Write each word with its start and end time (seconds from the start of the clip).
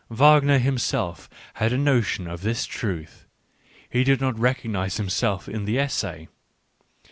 Wagner 0.09 0.57
himself 0.57 1.29
had 1.53 1.71
a 1.71 1.77
notion 1.77 2.27
of 2.27 2.41
the 2.41 2.55
truth; 2.55 3.27
he 3.87 4.03
did 4.03 4.19
not 4.19 4.35
recognise 4.39 4.97
himself 4.97 5.47
in 5.47 5.65
the 5.65 5.77
essay. 5.77 6.27